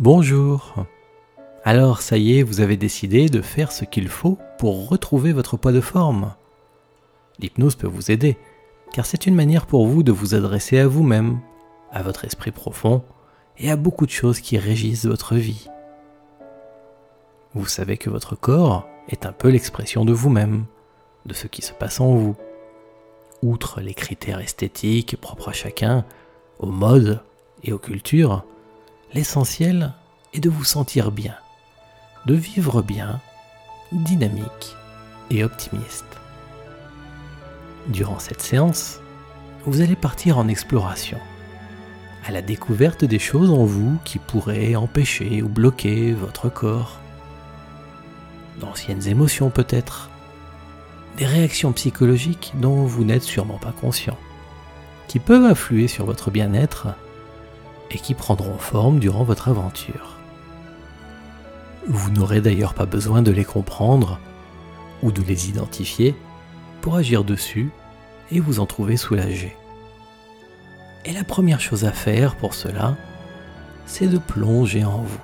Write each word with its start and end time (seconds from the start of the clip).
Bonjour. 0.00 0.86
Alors 1.64 2.02
ça 2.02 2.18
y 2.18 2.38
est, 2.38 2.44
vous 2.44 2.60
avez 2.60 2.76
décidé 2.76 3.28
de 3.28 3.42
faire 3.42 3.72
ce 3.72 3.84
qu'il 3.84 4.06
faut 4.06 4.38
pour 4.56 4.88
retrouver 4.88 5.32
votre 5.32 5.56
poids 5.56 5.72
de 5.72 5.80
forme. 5.80 6.34
L'hypnose 7.40 7.74
peut 7.74 7.88
vous 7.88 8.12
aider, 8.12 8.38
car 8.92 9.06
c'est 9.06 9.26
une 9.26 9.34
manière 9.34 9.66
pour 9.66 9.88
vous 9.88 10.04
de 10.04 10.12
vous 10.12 10.36
adresser 10.36 10.78
à 10.78 10.86
vous-même, 10.86 11.40
à 11.90 12.04
votre 12.04 12.24
esprit 12.24 12.52
profond 12.52 13.02
et 13.56 13.72
à 13.72 13.76
beaucoup 13.76 14.06
de 14.06 14.12
choses 14.12 14.38
qui 14.38 14.56
régissent 14.56 15.06
votre 15.06 15.34
vie. 15.34 15.68
Vous 17.54 17.66
savez 17.66 17.96
que 17.96 18.08
votre 18.08 18.36
corps 18.36 18.86
est 19.08 19.26
un 19.26 19.32
peu 19.32 19.48
l'expression 19.48 20.04
de 20.04 20.12
vous-même, 20.12 20.66
de 21.26 21.34
ce 21.34 21.48
qui 21.48 21.62
se 21.62 21.72
passe 21.72 22.00
en 22.00 22.14
vous. 22.14 22.36
Outre 23.42 23.80
les 23.80 23.94
critères 23.94 24.38
esthétiques 24.38 25.20
propres 25.20 25.48
à 25.48 25.52
chacun, 25.52 26.04
aux 26.60 26.70
modes 26.70 27.20
et 27.64 27.72
aux 27.72 27.80
cultures, 27.80 28.44
l'essentiel 29.14 29.92
est 30.34 30.40
de 30.40 30.50
vous 30.50 30.64
sentir 30.64 31.10
bien, 31.10 31.34
de 32.26 32.34
vivre 32.34 32.82
bien, 32.82 33.20
dynamique 33.92 34.76
et 35.30 35.44
optimiste. 35.44 36.04
Durant 37.88 38.18
cette 38.18 38.42
séance, 38.42 39.00
vous 39.64 39.80
allez 39.80 39.96
partir 39.96 40.38
en 40.38 40.48
exploration, 40.48 41.18
à 42.26 42.30
la 42.30 42.42
découverte 42.42 43.04
des 43.04 43.18
choses 43.18 43.50
en 43.50 43.64
vous 43.64 43.98
qui 44.04 44.18
pourraient 44.18 44.76
empêcher 44.76 45.42
ou 45.42 45.48
bloquer 45.48 46.12
votre 46.12 46.50
corps. 46.50 46.98
D'anciennes 48.60 49.06
émotions 49.08 49.48
peut-être, 49.48 50.10
des 51.16 51.26
réactions 51.26 51.72
psychologiques 51.72 52.52
dont 52.56 52.84
vous 52.84 53.04
n'êtes 53.04 53.22
sûrement 53.22 53.58
pas 53.58 53.72
conscient, 53.72 54.18
qui 55.06 55.18
peuvent 55.18 55.44
influer 55.44 55.88
sur 55.88 56.04
votre 56.04 56.30
bien-être 56.30 56.88
et 57.90 57.98
qui 57.98 58.14
prendront 58.14 58.58
forme 58.58 58.98
durant 58.98 59.24
votre 59.24 59.48
aventure. 59.48 60.18
Vous 61.86 62.10
n'aurez 62.10 62.40
d'ailleurs 62.40 62.74
pas 62.74 62.86
besoin 62.86 63.22
de 63.22 63.30
les 63.30 63.44
comprendre 63.44 64.18
ou 65.02 65.12
de 65.12 65.22
les 65.22 65.48
identifier 65.48 66.14
pour 66.80 66.96
agir 66.96 67.24
dessus 67.24 67.70
et 68.30 68.40
vous 68.40 68.60
en 68.60 68.66
trouver 68.66 68.96
soulagé. 68.96 69.56
Et 71.04 71.12
la 71.12 71.24
première 71.24 71.60
chose 71.60 71.84
à 71.84 71.92
faire 71.92 72.36
pour 72.36 72.54
cela, 72.54 72.96
c'est 73.86 74.08
de 74.08 74.18
plonger 74.18 74.84
en 74.84 74.98
vous, 74.98 75.20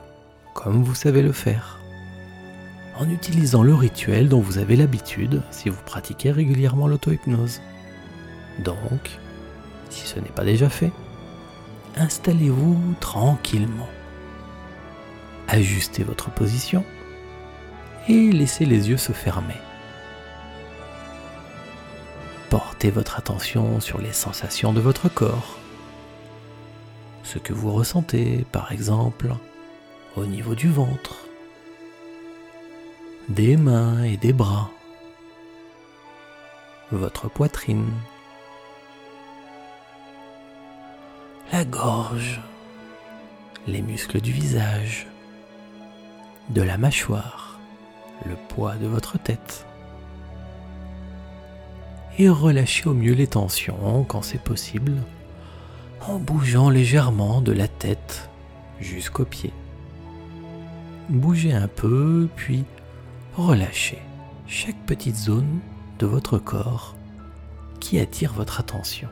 comme 0.54 0.82
vous 0.82 0.94
savez 0.94 1.20
le 1.20 1.32
faire, 1.32 1.80
en 2.98 3.10
utilisant 3.10 3.62
le 3.62 3.74
rituel 3.74 4.28
dont 4.28 4.40
vous 4.40 4.56
avez 4.56 4.76
l'habitude 4.76 5.42
si 5.50 5.68
vous 5.68 5.82
pratiquez 5.84 6.30
régulièrement 6.30 6.86
l'auto-hypnose. 6.86 7.60
Donc, 8.64 9.18
si 9.90 10.06
ce 10.06 10.18
n'est 10.18 10.30
pas 10.30 10.44
déjà 10.44 10.70
fait, 10.70 10.92
installez-vous 11.96 12.94
tranquillement. 13.00 13.88
Ajustez 15.48 16.02
votre 16.02 16.30
position 16.30 16.84
et 18.08 18.32
laissez 18.32 18.64
les 18.64 18.90
yeux 18.90 18.96
se 18.96 19.12
fermer. 19.12 19.56
Portez 22.50 22.90
votre 22.90 23.18
attention 23.18 23.80
sur 23.80 24.00
les 24.00 24.12
sensations 24.12 24.72
de 24.72 24.80
votre 24.80 25.08
corps. 25.08 25.58
Ce 27.22 27.38
que 27.38 27.52
vous 27.52 27.72
ressentez, 27.72 28.44
par 28.52 28.72
exemple, 28.72 29.34
au 30.16 30.26
niveau 30.26 30.54
du 30.54 30.68
ventre, 30.68 31.16
des 33.28 33.56
mains 33.56 34.04
et 34.04 34.16
des 34.16 34.32
bras, 34.32 34.70
votre 36.92 37.28
poitrine, 37.28 37.90
la 41.54 41.64
gorge, 41.64 42.40
les 43.68 43.80
muscles 43.80 44.20
du 44.20 44.32
visage, 44.32 45.06
de 46.50 46.60
la 46.60 46.76
mâchoire, 46.78 47.60
le 48.26 48.34
poids 48.48 48.74
de 48.74 48.88
votre 48.88 49.20
tête. 49.20 49.64
Et 52.18 52.28
relâchez 52.28 52.88
au 52.88 52.92
mieux 52.92 53.12
les 53.12 53.28
tensions 53.28 54.02
quand 54.02 54.22
c'est 54.22 54.42
possible, 54.42 54.94
en 56.08 56.18
bougeant 56.18 56.70
légèrement 56.70 57.40
de 57.40 57.52
la 57.52 57.68
tête 57.68 58.28
jusqu'aux 58.80 59.24
pieds. 59.24 59.54
Bougez 61.08 61.52
un 61.52 61.68
peu, 61.68 62.28
puis 62.34 62.64
relâchez 63.36 64.02
chaque 64.48 64.84
petite 64.86 65.16
zone 65.16 65.60
de 66.00 66.06
votre 66.06 66.38
corps 66.38 66.96
qui 67.78 68.00
attire 68.00 68.32
votre 68.32 68.58
attention. 68.58 69.08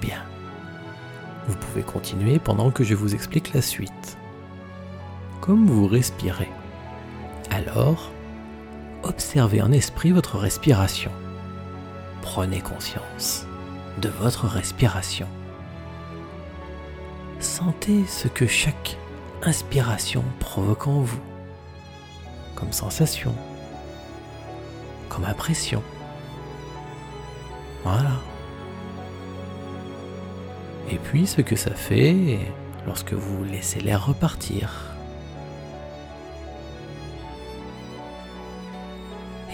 Bien. 0.00 0.22
Vous 1.46 1.56
pouvez 1.56 1.82
continuer 1.82 2.38
pendant 2.38 2.70
que 2.70 2.84
je 2.84 2.94
vous 2.94 3.14
explique 3.14 3.52
la 3.52 3.62
suite. 3.62 4.18
Comme 5.40 5.66
vous 5.66 5.86
respirez. 5.86 6.48
Alors, 7.50 8.10
observez 9.02 9.62
en 9.62 9.72
esprit 9.72 10.12
votre 10.12 10.38
respiration. 10.38 11.10
Prenez 12.22 12.60
conscience 12.60 13.46
de 14.00 14.08
votre 14.08 14.46
respiration. 14.46 15.26
Sentez 17.40 18.04
ce 18.06 18.28
que 18.28 18.46
chaque 18.46 18.96
inspiration 19.42 20.22
provoque 20.38 20.86
en 20.86 21.00
vous, 21.00 21.20
comme 22.54 22.72
sensation, 22.72 23.34
comme 25.08 25.24
impression. 25.24 25.82
Voilà 27.82 28.20
et 30.90 30.98
puis 30.98 31.26
ce 31.26 31.40
que 31.40 31.56
ça 31.56 31.72
fait 31.72 32.38
lorsque 32.86 33.12
vous 33.12 33.44
laissez 33.44 33.80
l'air 33.80 34.06
repartir. 34.06 34.72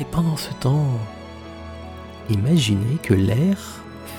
Et 0.00 0.04
pendant 0.04 0.36
ce 0.36 0.52
temps, 0.54 0.98
imaginez 2.30 2.96
que 3.02 3.14
l'air 3.14 3.58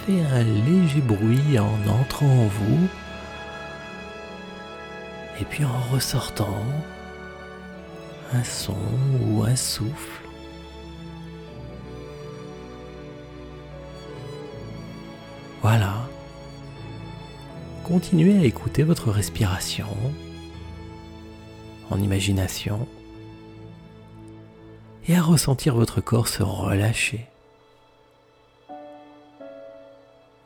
fait 0.06 0.22
un 0.22 0.44
léger 0.44 1.02
bruit 1.02 1.60
en 1.60 2.02
entrant 2.02 2.26
en 2.26 2.48
vous 2.48 2.88
et 5.40 5.46
puis 5.46 5.64
en 5.66 5.80
ressortant 5.94 6.64
un 8.34 8.44
son 8.44 8.78
ou 9.28 9.44
un 9.44 9.56
souffle. 9.56 10.22
Voilà 15.62 16.07
continuez 17.88 18.38
à 18.38 18.44
écouter 18.44 18.84
votre 18.84 19.12
respiration 19.12 19.88
en 21.90 22.02
imagination 22.02 22.86
et 25.08 25.16
à 25.16 25.22
ressentir 25.22 25.74
votre 25.74 26.02
corps 26.02 26.28
se 26.28 26.44
relâcher. 26.44 27.28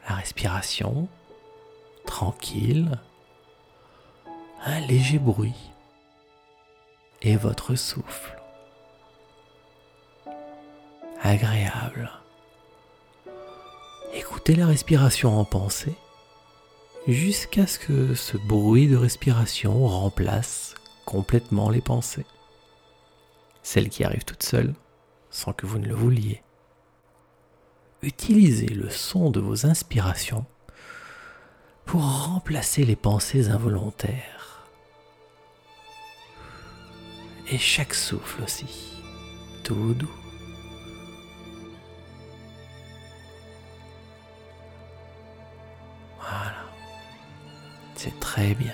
La 0.07 0.15
respiration, 0.17 1.07
tranquille, 2.05 2.99
un 4.63 4.79
léger 4.81 5.17
bruit 5.17 5.71
et 7.23 7.37
votre 7.37 7.73
souffle, 7.73 8.39
agréable. 11.23 12.11
Écoutez 14.13 14.55
la 14.55 14.67
respiration 14.67 15.39
en 15.39 15.43
pensée 15.43 15.95
jusqu'à 17.07 17.67
ce 17.67 17.79
que 17.79 18.13
ce 18.15 18.37
bruit 18.37 18.87
de 18.87 18.95
respiration 18.95 19.87
remplace 19.87 20.75
complètement 21.05 21.69
les 21.69 21.81
pensées, 21.81 22.25
celles 23.63 23.89
qui 23.89 24.03
arrivent 24.03 24.25
toutes 24.25 24.43
seules, 24.43 24.73
sans 25.29 25.53
que 25.53 25.65
vous 25.65 25.79
ne 25.79 25.87
le 25.87 25.95
vouliez. 25.95 26.41
Utilisez 28.01 28.67
le 28.67 28.89
son 28.89 29.29
de 29.29 29.39
vos 29.39 29.65
inspirations 29.65 30.45
pour 31.85 32.01
remplacer 32.01 32.85
les 32.85 32.95
pensées 32.95 33.49
involontaires. 33.49 34.67
Et 37.51 37.57
chaque 37.57 37.93
souffle 37.93 38.43
aussi, 38.43 39.01
tout 39.63 39.93
doux. 39.93 40.20
C'est 48.03 48.19
très 48.19 48.55
bien. 48.55 48.73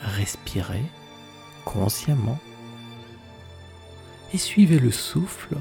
Respirez 0.00 0.82
consciemment 1.64 2.40
et 4.34 4.36
suivez 4.36 4.80
le 4.80 4.90
souffle 4.90 5.54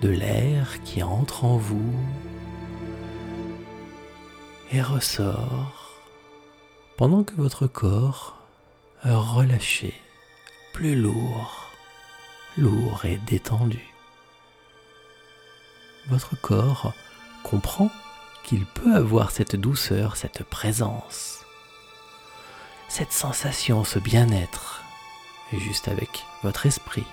de 0.00 0.08
l'air 0.08 0.82
qui 0.82 1.02
entre 1.02 1.44
en 1.44 1.58
vous 1.58 1.94
et 4.72 4.80
ressort 4.80 6.00
pendant 6.96 7.22
que 7.22 7.34
votre 7.34 7.66
corps 7.66 8.38
relâché, 9.04 9.92
plus 10.72 10.96
lourd, 10.96 11.70
lourd 12.56 13.04
et 13.04 13.18
détendu. 13.26 13.84
Votre 16.08 16.34
corps 16.40 16.94
comprend 17.42 17.90
qu'il 18.42 18.64
peut 18.64 18.94
avoir 18.94 19.30
cette 19.30 19.56
douceur, 19.56 20.16
cette 20.16 20.44
présence, 20.44 21.39
cette 22.90 23.12
sensation, 23.12 23.84
ce 23.84 24.00
bien-être, 24.00 24.82
juste 25.52 25.86
avec 25.86 26.26
votre 26.42 26.66
esprit, 26.66 27.06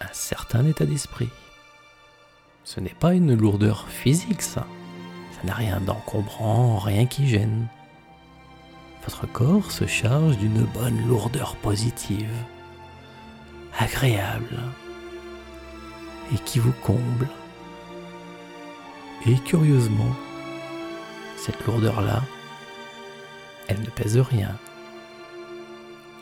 un 0.00 0.12
certain 0.12 0.64
état 0.64 0.86
d'esprit. 0.86 1.28
Ce 2.64 2.80
n'est 2.80 2.88
pas 2.88 3.12
une 3.12 3.34
lourdeur 3.34 3.86
physique, 3.90 4.40
ça. 4.40 4.66
Ça 5.32 5.46
n'a 5.46 5.52
rien 5.52 5.80
d'encombrant, 5.80 6.78
rien 6.78 7.04
qui 7.04 7.28
gêne. 7.28 7.66
Votre 9.04 9.26
corps 9.26 9.70
se 9.70 9.86
charge 9.86 10.38
d'une 10.38 10.64
bonne 10.64 11.06
lourdeur 11.06 11.56
positive, 11.56 12.34
agréable, 13.78 14.58
et 16.32 16.38
qui 16.38 16.58
vous 16.58 16.72
comble. 16.82 17.28
Et 19.26 19.34
curieusement, 19.40 20.16
cette 21.36 21.66
lourdeur-là, 21.66 22.22
elle 23.68 23.80
ne 23.80 23.90
pèse 23.90 24.18
rien. 24.18 24.56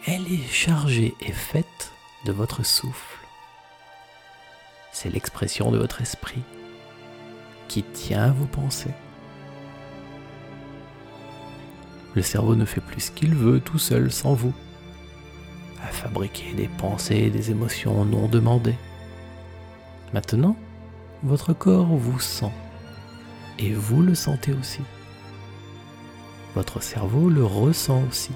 Elle 0.06 0.32
est 0.32 0.48
chargée 0.48 1.14
et 1.20 1.32
faite 1.32 1.92
de 2.24 2.32
votre 2.32 2.64
souffle. 2.64 3.18
C'est 4.92 5.10
l'expression 5.10 5.70
de 5.70 5.78
votre 5.78 6.00
esprit 6.00 6.42
qui 7.68 7.82
tient 7.82 8.32
vos 8.32 8.46
pensées. 8.46 8.94
Le 12.14 12.22
cerveau 12.22 12.56
ne 12.56 12.64
fait 12.64 12.80
plus 12.80 13.00
ce 13.00 13.10
qu'il 13.10 13.34
veut 13.34 13.60
tout 13.60 13.78
seul 13.78 14.12
sans 14.12 14.34
vous, 14.34 14.52
à 15.82 15.86
fabriquer 15.86 16.52
des 16.52 16.68
pensées, 16.68 17.30
des 17.30 17.50
émotions 17.50 18.04
non 18.04 18.28
demandées. 18.28 18.76
Maintenant, 20.12 20.56
votre 21.22 21.54
corps 21.54 21.86
vous 21.86 22.20
sent 22.20 22.52
et 23.58 23.72
vous 23.72 24.02
le 24.02 24.14
sentez 24.14 24.52
aussi. 24.52 24.80
Votre 26.54 26.82
cerveau 26.82 27.30
le 27.30 27.44
ressent 27.44 28.02
aussi 28.08 28.32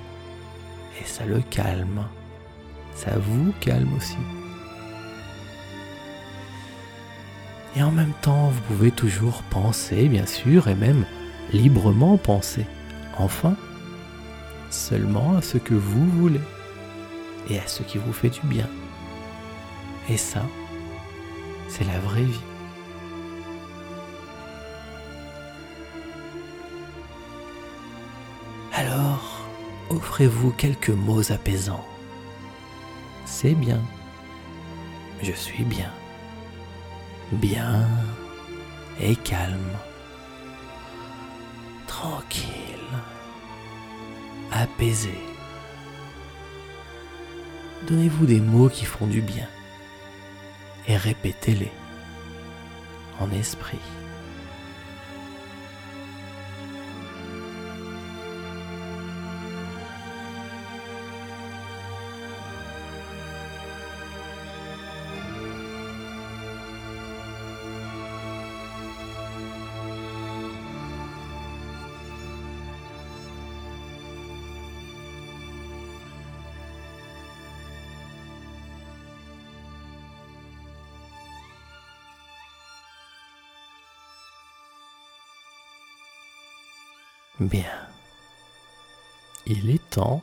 et 1.00 1.04
ça 1.04 1.24
le 1.26 1.40
calme. 1.50 2.06
Ça 2.94 3.18
vous 3.18 3.52
calme 3.60 3.92
aussi. 3.94 4.16
Et 7.76 7.82
en 7.82 7.90
même 7.92 8.14
temps, 8.22 8.48
vous 8.48 8.60
pouvez 8.62 8.90
toujours 8.90 9.42
penser, 9.50 10.08
bien 10.08 10.24
sûr, 10.24 10.68
et 10.68 10.74
même 10.74 11.04
librement 11.52 12.16
penser. 12.16 12.64
Enfin, 13.18 13.54
seulement 14.70 15.36
à 15.36 15.42
ce 15.42 15.58
que 15.58 15.74
vous 15.74 16.06
voulez 16.12 16.40
et 17.50 17.58
à 17.58 17.66
ce 17.66 17.82
qui 17.82 17.98
vous 17.98 18.14
fait 18.14 18.30
du 18.30 18.40
bien. 18.44 18.68
Et 20.08 20.16
ça, 20.16 20.42
c'est 21.68 21.84
la 21.84 21.98
vraie 21.98 22.22
vie. 22.22 22.40
Alors, 28.78 29.40
offrez-vous 29.88 30.50
quelques 30.50 30.90
mots 30.90 31.32
apaisants. 31.32 31.86
C'est 33.24 33.54
bien. 33.54 33.80
Je 35.22 35.32
suis 35.32 35.64
bien. 35.64 35.90
Bien 37.32 37.88
et 39.00 39.16
calme. 39.16 39.72
Tranquille. 41.86 42.52
Apaisé. 44.52 45.18
Donnez-vous 47.88 48.26
des 48.26 48.40
mots 48.40 48.68
qui 48.68 48.84
font 48.84 49.06
du 49.06 49.22
bien 49.22 49.48
et 50.86 50.98
répétez-les 50.98 51.72
en 53.20 53.30
esprit. 53.30 53.80
Bien. 87.38 87.70
Il 89.44 89.68
est 89.68 89.90
temps 89.90 90.22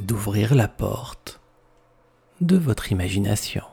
d'ouvrir 0.00 0.54
la 0.54 0.68
porte 0.68 1.40
de 2.40 2.56
votre 2.56 2.92
imagination. 2.92 3.64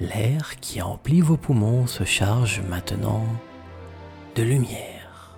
L'air 0.00 0.60
qui 0.60 0.82
emplit 0.82 1.22
vos 1.22 1.38
poumons 1.38 1.86
se 1.86 2.04
charge 2.04 2.60
maintenant 2.60 3.24
de 4.34 4.42
lumière. 4.42 5.34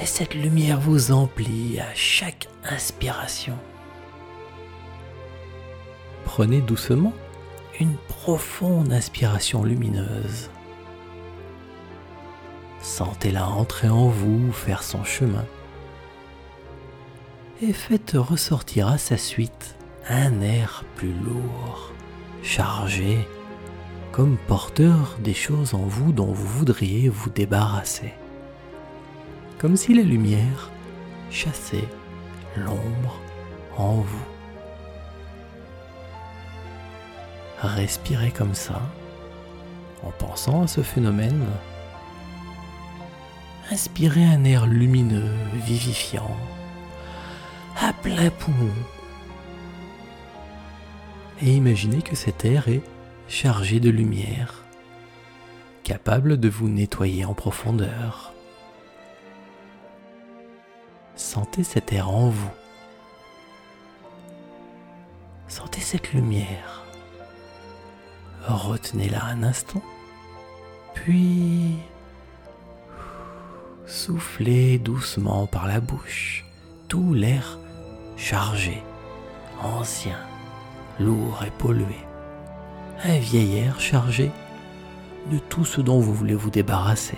Et 0.00 0.06
cette 0.06 0.34
lumière 0.34 0.80
vous 0.80 1.12
emplit 1.12 1.78
à 1.78 1.94
chaque 1.94 2.48
inspiration. 2.64 3.58
Prenez 6.24 6.62
doucement 6.62 7.12
une 7.78 7.98
profonde 8.08 8.94
inspiration 8.94 9.62
lumineuse 9.62 10.48
Sentez-la 12.98 13.46
entrer 13.46 13.88
en 13.88 14.08
vous, 14.08 14.50
faire 14.50 14.82
son 14.82 15.04
chemin. 15.04 15.44
Et 17.62 17.72
faites 17.72 18.16
ressortir 18.16 18.88
à 18.88 18.98
sa 18.98 19.16
suite 19.16 19.76
un 20.08 20.40
air 20.40 20.82
plus 20.96 21.12
lourd, 21.12 21.92
chargé, 22.42 23.18
comme 24.10 24.36
porteur 24.48 25.16
des 25.22 25.32
choses 25.32 25.74
en 25.74 25.84
vous 25.86 26.10
dont 26.10 26.32
vous 26.32 26.48
voudriez 26.48 27.08
vous 27.08 27.30
débarrasser. 27.30 28.12
Comme 29.58 29.76
si 29.76 29.94
la 29.94 30.02
lumière 30.02 30.72
chassait 31.30 31.88
l'ombre 32.56 33.20
en 33.76 33.98
vous. 33.98 34.28
Respirez 37.60 38.32
comme 38.32 38.54
ça, 38.54 38.82
en 40.02 40.10
pensant 40.10 40.64
à 40.64 40.66
ce 40.66 40.80
phénomène 40.80 41.46
Inspirez 43.70 44.24
un 44.24 44.44
air 44.44 44.66
lumineux, 44.66 45.30
vivifiant, 45.52 46.34
à 47.78 47.92
plein 47.92 48.30
poumon. 48.30 48.72
Et 51.42 51.54
imaginez 51.54 52.00
que 52.00 52.16
cet 52.16 52.46
air 52.46 52.68
est 52.68 52.82
chargé 53.28 53.78
de 53.78 53.90
lumière, 53.90 54.64
capable 55.84 56.40
de 56.40 56.48
vous 56.48 56.70
nettoyer 56.70 57.26
en 57.26 57.34
profondeur. 57.34 58.32
Sentez 61.14 61.62
cet 61.62 61.92
air 61.92 62.08
en 62.08 62.30
vous. 62.30 62.50
Sentez 65.46 65.80
cette 65.82 66.14
lumière. 66.14 66.84
Retenez-la 68.46 69.24
un 69.26 69.42
instant, 69.42 69.82
puis 70.94 71.76
Soufflez 73.88 74.78
doucement 74.78 75.46
par 75.46 75.66
la 75.66 75.80
bouche 75.80 76.44
tout 76.88 77.14
l'air 77.14 77.58
chargé, 78.18 78.82
ancien, 79.62 80.18
lourd 81.00 81.42
et 81.46 81.50
pollué. 81.50 81.96
Un 83.02 83.18
vieil 83.18 83.56
air 83.56 83.80
chargé 83.80 84.30
de 85.32 85.38
tout 85.38 85.64
ce 85.64 85.80
dont 85.80 86.00
vous 86.00 86.12
voulez 86.12 86.34
vous 86.34 86.50
débarrasser. 86.50 87.16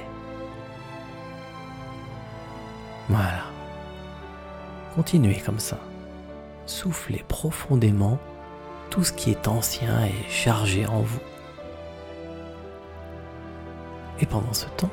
Voilà. 3.08 3.46
Continuez 4.94 5.42
comme 5.44 5.58
ça. 5.58 5.80
Soufflez 6.66 7.24
profondément 7.26 8.20
tout 8.90 9.02
ce 9.02 9.12
qui 9.12 9.32
est 9.32 9.48
ancien 9.48 10.04
et 10.04 10.30
chargé 10.30 10.86
en 10.86 11.00
vous. 11.00 11.20
Et 14.20 14.26
pendant 14.26 14.52
ce 14.52 14.66
temps, 14.76 14.90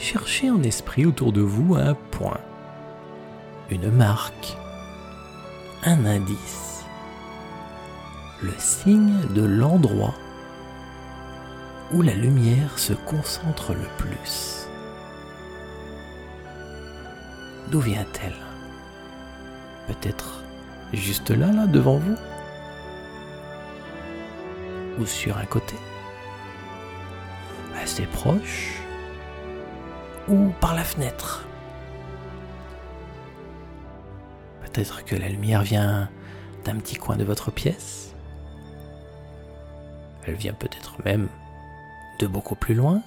cherchez 0.00 0.50
en 0.50 0.62
esprit 0.62 1.04
autour 1.04 1.30
de 1.30 1.42
vous 1.42 1.76
un 1.76 1.94
point, 2.10 2.40
une 3.70 3.90
marque, 3.90 4.56
un 5.84 6.06
indice, 6.06 6.84
le 8.42 8.52
signe 8.58 9.20
de 9.34 9.44
l'endroit 9.44 10.14
où 11.92 12.00
la 12.00 12.14
lumière 12.14 12.78
se 12.78 12.94
concentre 12.94 13.74
le 13.74 13.86
plus. 13.98 14.66
D'où 17.70 17.80
vient-elle? 17.80 18.36
Peut-être 19.86 20.42
juste 20.94 21.30
là, 21.30 21.52
là, 21.52 21.66
devant 21.66 21.98
vous? 21.98 22.16
Ou 24.98 25.06
sur 25.06 25.36
un 25.36 25.44
côté? 25.44 25.76
Assez 27.82 28.06
proche? 28.06 28.79
Ou 30.30 30.52
par 30.60 30.74
la 30.74 30.84
fenêtre. 30.84 31.44
Peut-être 34.62 35.04
que 35.04 35.16
la 35.16 35.28
lumière 35.28 35.62
vient 35.62 36.08
d'un 36.64 36.76
petit 36.76 36.96
coin 36.96 37.16
de 37.16 37.24
votre 37.24 37.50
pièce. 37.50 38.14
Elle 40.26 40.34
vient 40.34 40.54
peut-être 40.54 41.04
même 41.04 41.28
de 42.20 42.26
beaucoup 42.26 42.54
plus 42.54 42.74
loin. 42.74 43.02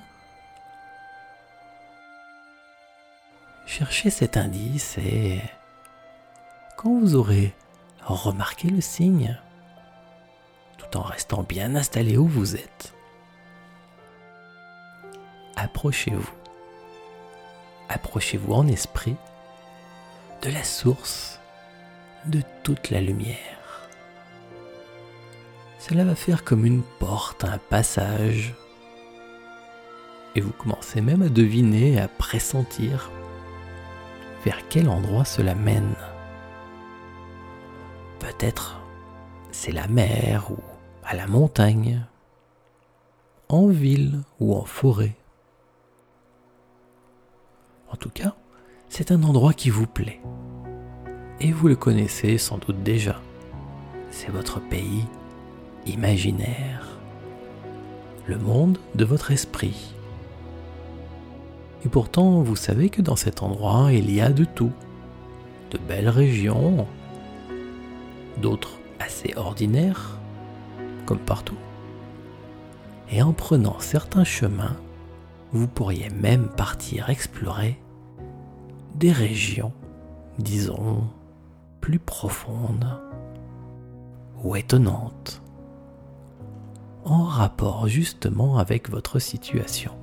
Cherchez 3.66 4.10
cet 4.10 4.36
indice 4.36 4.98
et 4.98 5.42
quand 6.76 7.00
vous 7.00 7.16
aurez 7.16 7.56
remarqué 8.02 8.68
le 8.68 8.82
signe, 8.82 9.40
tout 10.78 10.98
en 10.98 11.02
restant 11.02 11.44
bien 11.44 11.76
installé 11.76 12.18
où 12.18 12.28
vous 12.28 12.56
êtes, 12.58 12.94
approchez-vous. 15.56 16.43
Approchez-vous 17.90 18.54
en 18.54 18.68
esprit 18.68 19.16
de 20.42 20.50
la 20.50 20.64
source 20.64 21.40
de 22.26 22.42
toute 22.64 22.90
la 22.90 23.02
lumière. 23.02 23.88
Cela 25.80 26.06
va 26.06 26.16
faire 26.16 26.44
comme 26.44 26.66
une 26.66 26.84
porte, 27.00 27.44
un 27.44 27.58
passage. 27.58 28.54
Et 30.36 30.42
vous 30.42 30.52
commencez 30.52 31.02
même 31.02 31.22
à 31.22 31.30
deviner, 31.30 32.00
à 32.00 32.08
pressentir 32.08 33.12
vers 34.46 34.58
quel 34.70 34.90
endroit 34.90 35.26
cela 35.26 35.56
mène. 35.56 35.96
Peut-être 38.20 38.80
c'est 39.52 39.72
la 39.72 39.88
mer 39.88 40.52
ou 40.52 40.58
à 41.06 41.16
la 41.16 41.28
montagne, 41.28 42.06
en 43.50 43.68
ville 43.68 44.22
ou 44.40 44.56
en 44.56 44.66
forêt. 44.66 45.16
En 47.94 47.96
tout 47.96 48.10
cas, 48.10 48.34
c'est 48.90 49.12
un 49.12 49.22
endroit 49.22 49.54
qui 49.54 49.70
vous 49.70 49.86
plaît. 49.86 50.20
Et 51.40 51.52
vous 51.52 51.68
le 51.68 51.76
connaissez 51.76 52.40
sans 52.40 52.58
doute 52.58 52.82
déjà. 52.82 53.22
C'est 54.10 54.32
votre 54.32 54.60
pays 54.60 55.06
imaginaire, 55.86 56.88
le 58.26 58.38
monde 58.38 58.80
de 58.96 59.06
votre 59.06 59.32
esprit. 59.32 59.94
Et 61.86 61.90
pourtant, 61.90 62.42
vous 62.42 62.56
savez 62.56 62.90
que 62.90 63.02
dans 63.02 63.16
cet 63.16 63.44
endroit, 63.44 63.92
il 63.92 64.12
y 64.12 64.22
a 64.22 64.32
de 64.32 64.46
tout. 64.46 64.72
De 65.70 65.78
belles 65.78 66.10
régions, 66.10 66.88
d'autres 68.42 68.80
assez 69.00 69.34
ordinaires, 69.36 70.18
comme 71.06 71.20
partout. 71.20 71.58
Et 73.12 73.22
en 73.22 73.34
prenant 73.34 73.80
certains 73.80 74.24
chemins, 74.24 74.78
vous 75.52 75.68
pourriez 75.68 76.10
même 76.10 76.48
partir 76.48 77.12
explorer 77.12 77.83
des 78.96 79.12
régions, 79.12 79.74
disons, 80.40 81.04
plus 81.82 82.00
profondes 82.00 83.00
ou 84.44 84.56
étonnantes, 84.56 85.42
en 87.06 87.24
rapport 87.24 87.88
justement 87.88 88.58
avec 88.58 88.90
votre 88.90 89.20
situation 89.20 89.94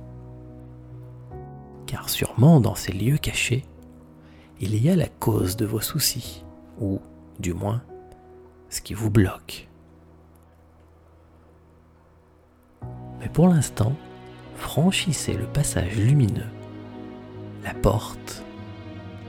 car 1.91 2.09
sûrement 2.09 2.61
dans 2.61 2.73
ces 2.73 2.93
lieux 2.93 3.17
cachés, 3.17 3.65
il 4.61 4.81
y 4.81 4.89
a 4.89 4.95
la 4.95 5.09
cause 5.09 5.57
de 5.57 5.65
vos 5.65 5.81
soucis, 5.81 6.45
ou 6.79 7.01
du 7.37 7.53
moins 7.53 7.81
ce 8.69 8.79
qui 8.79 8.93
vous 8.93 9.09
bloque. 9.09 9.67
Mais 13.19 13.27
pour 13.27 13.49
l'instant, 13.49 13.93
franchissez 14.55 15.33
le 15.33 15.47
passage 15.47 15.97
lumineux, 15.97 16.49
la 17.65 17.73
porte, 17.73 18.41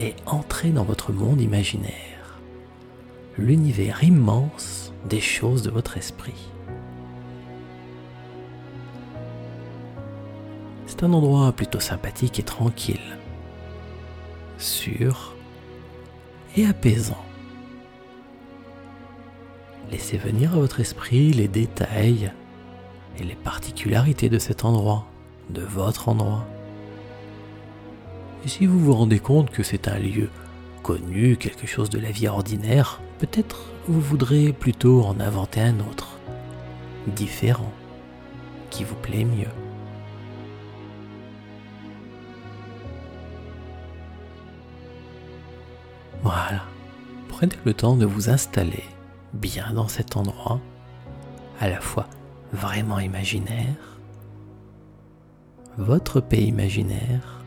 et 0.01 0.15
entrez 0.27 0.71
dans 0.71 0.85
votre 0.85 1.13
monde 1.13 1.41
imaginaire, 1.41 2.39
l'univers 3.39 4.03
immense 4.03 4.93
des 5.09 5.21
choses 5.21 5.63
de 5.63 5.71
votre 5.71 5.97
esprit. 5.97 6.51
C'est 10.87 11.03
un 11.05 11.13
endroit 11.13 11.53
plutôt 11.53 11.81
sympathique 11.81 12.39
et 12.39 12.43
tranquille, 12.43 13.19
sûr 14.59 15.35
et 16.57 16.67
apaisant. 16.67 17.25
Laissez 19.91 20.17
venir 20.17 20.55
à 20.55 20.57
votre 20.57 20.81
esprit 20.81 21.33
les 21.33 21.49
détails 21.49 22.33
et 23.19 23.25
les 23.25 23.35
particularités 23.35 24.29
de 24.29 24.39
cet 24.39 24.65
endroit, 24.65 25.07
de 25.51 25.63
votre 25.63 26.09
endroit. 26.09 26.47
Et 28.45 28.49
si 28.49 28.67
vous 28.67 28.79
vous 28.79 28.95
rendez 28.95 29.21
compte 29.21 29.51
que 29.51 29.63
c'est 29.63 29.87
un 29.89 29.99
lieu 29.99 30.29
connu, 30.83 31.37
quelque 31.37 31.67
chose 31.67 31.91
de 31.91 32.01
la 32.01 32.11
vie 32.11 32.27
ordinaire, 32.27 33.01
peut-être 33.19 33.61
vous 33.87 34.01
voudrez 34.01 34.53
plutôt 34.53 35.03
en 35.03 35.21
inventer 35.21 35.61
un 35.61 35.79
autre, 35.81 36.19
différent, 37.07 37.73
qui 38.71 38.83
vous 38.83 38.97
plaît 38.97 39.25
mieux. 39.25 39.51
Voilà. 46.23 46.63
Prenez 47.29 47.57
le 47.65 47.75
temps 47.75 47.97
de 47.97 48.07
vous 48.07 48.29
installer 48.31 48.85
bien 49.35 49.73
dans 49.73 49.89
cet 49.89 50.17
endroit, 50.17 50.61
à 51.61 51.69
la 51.69 51.81
fois 51.81 52.07
vraiment 52.53 52.99
imaginaire, 52.99 53.99
votre 55.79 56.21
pays 56.21 56.47
imaginaire, 56.47 57.42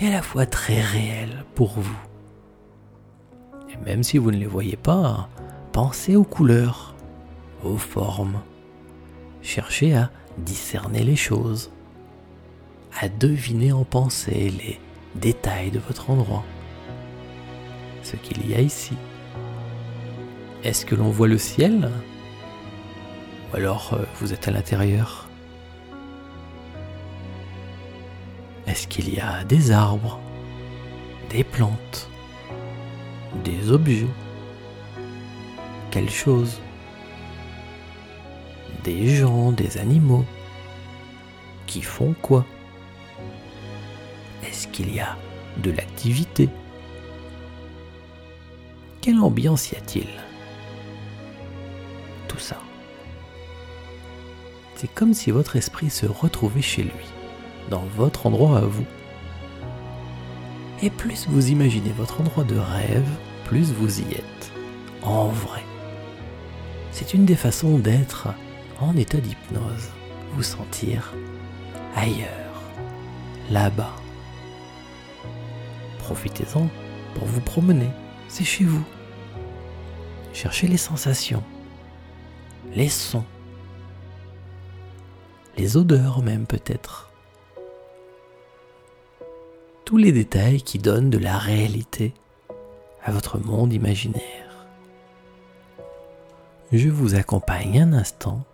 et 0.00 0.06
à 0.06 0.10
la 0.10 0.22
fois 0.22 0.46
très 0.46 0.80
réel 0.80 1.44
pour 1.54 1.78
vous. 1.78 1.98
Et 3.70 3.76
même 3.84 4.02
si 4.02 4.18
vous 4.18 4.30
ne 4.30 4.38
les 4.38 4.46
voyez 4.46 4.76
pas, 4.76 5.28
pensez 5.72 6.16
aux 6.16 6.24
couleurs, 6.24 6.94
aux 7.64 7.76
formes. 7.76 8.40
Cherchez 9.42 9.94
à 9.94 10.10
discerner 10.38 11.02
les 11.02 11.16
choses, 11.16 11.70
à 13.00 13.08
deviner 13.08 13.72
en 13.72 13.84
pensée 13.84 14.50
les 14.50 14.80
détails 15.14 15.70
de 15.70 15.78
votre 15.78 16.10
endroit 16.10 16.44
ce 18.02 18.16
qu'il 18.16 18.48
y 18.48 18.54
a 18.54 18.60
ici. 18.60 18.94
Est-ce 20.64 20.86
que 20.86 20.94
l'on 20.94 21.10
voit 21.10 21.28
le 21.28 21.38
ciel? 21.38 21.90
Ou 23.52 23.56
alors 23.56 23.90
euh, 23.94 24.04
vous 24.20 24.32
êtes 24.32 24.48
à 24.48 24.50
l'intérieur? 24.50 25.27
Est-ce 28.78 28.86
qu'il 28.86 29.12
y 29.12 29.18
a 29.18 29.42
des 29.42 29.72
arbres, 29.72 30.20
des 31.30 31.42
plantes, 31.42 32.08
des 33.42 33.72
objets 33.72 34.06
Quelle 35.90 36.08
chose 36.08 36.60
Des 38.84 39.16
gens, 39.16 39.50
des 39.50 39.78
animaux 39.78 40.24
Qui 41.66 41.82
font 41.82 42.14
quoi? 42.22 42.46
Est-ce 44.44 44.68
qu'il 44.68 44.94
y 44.94 45.00
a 45.00 45.16
de 45.56 45.72
l'activité? 45.72 46.48
Quelle 49.00 49.18
ambiance 49.18 49.72
y 49.72 49.74
a-t-il? 49.74 50.06
Tout 52.28 52.38
ça. 52.38 52.60
C'est 54.76 54.94
comme 54.94 55.14
si 55.14 55.32
votre 55.32 55.56
esprit 55.56 55.90
se 55.90 56.06
retrouvait 56.06 56.62
chez 56.62 56.84
lui, 56.84 57.17
dans 57.70 57.84
votre 57.96 58.26
endroit 58.26 58.58
à 58.58 58.62
vous. 58.62 58.86
Et 60.82 60.90
plus 60.90 61.26
vous 61.28 61.50
imaginez 61.50 61.90
votre 61.90 62.20
endroit 62.20 62.44
de 62.44 62.56
rêve, 62.56 63.08
plus 63.44 63.72
vous 63.72 64.00
y 64.00 64.12
êtes, 64.12 64.52
en 65.02 65.26
vrai. 65.26 65.62
C'est 66.92 67.14
une 67.14 67.24
des 67.24 67.36
façons 67.36 67.78
d'être 67.78 68.28
en 68.80 68.96
état 68.96 69.18
d'hypnose, 69.18 69.88
vous 70.32 70.42
sentir 70.42 71.14
ailleurs, 71.96 72.62
là-bas. 73.50 73.94
Profitez-en 75.98 76.68
pour 77.14 77.26
vous 77.26 77.40
promener, 77.40 77.90
c'est 78.28 78.44
chez 78.44 78.64
vous. 78.64 78.84
Cherchez 80.32 80.68
les 80.68 80.76
sensations, 80.76 81.42
les 82.72 82.88
sons, 82.88 83.24
les 85.56 85.76
odeurs 85.76 86.22
même 86.22 86.46
peut-être. 86.46 87.07
Tous 89.88 89.96
les 89.96 90.12
détails 90.12 90.60
qui 90.60 90.78
donnent 90.78 91.08
de 91.08 91.16
la 91.16 91.38
réalité 91.38 92.12
à 93.02 93.10
votre 93.10 93.38
monde 93.38 93.72
imaginaire. 93.72 94.66
Je 96.70 96.90
vous 96.90 97.14
accompagne 97.14 97.80
un 97.80 97.94
instant 97.94 98.44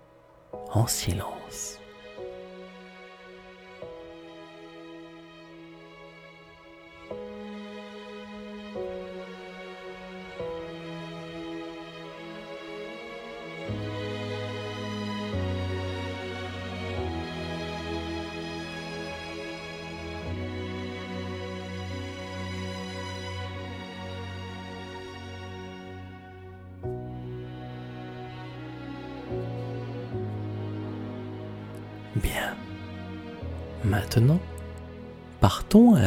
en 0.73 0.87
silence. 0.87 1.81